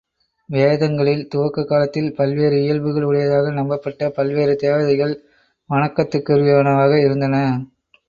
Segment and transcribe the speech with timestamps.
[0.49, 5.15] வேதங்களின் துவக்க காலத்தில் பல்வேறு இயல்புகள் உடையதாக நம்பப்பட்ட பல்வேறு தேவதைகள்
[5.69, 7.35] வணக்கத்திற்குரியனவாக இருந்தன.